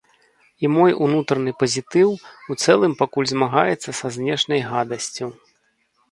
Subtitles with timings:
[0.67, 2.09] І мой унутраны пазітыў
[2.53, 5.29] у цэлым пакуль змагаецца са знешняй гадасцю.